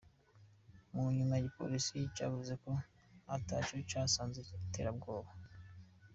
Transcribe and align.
Mu 0.93 1.03
nyuma 1.17 1.33
igipolisi 1.39 1.97
cavuze 2.15 2.53
ko 2.63 2.71
ata 3.35 3.55
co 3.67 3.75
vyasana 3.87 4.39
n'iterabwoba. 4.49 5.31